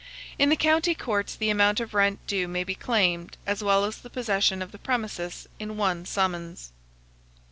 [0.39, 3.97] In the county courts the amount of rent due may be claimed, as well as
[3.99, 6.71] the possession of the premises, in one summons.